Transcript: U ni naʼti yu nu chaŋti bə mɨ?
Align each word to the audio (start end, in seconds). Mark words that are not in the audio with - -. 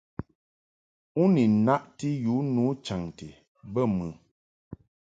U 1.21 1.23
ni 1.33 1.43
naʼti 1.65 2.09
yu 2.23 2.35
nu 2.53 2.63
chaŋti 2.85 3.27
bə 3.73 3.81
mɨ? 3.95 4.05